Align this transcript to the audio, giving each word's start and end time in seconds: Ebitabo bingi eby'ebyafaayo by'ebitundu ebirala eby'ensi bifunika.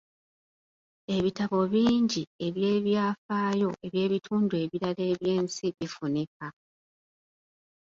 Ebitabo 1.15 1.59
bingi 1.73 2.21
eby'ebyafaayo 2.47 3.69
by'ebitundu 3.91 4.53
ebirala 4.63 5.01
eby'ensi 5.13 5.65
bifunika. 5.77 6.47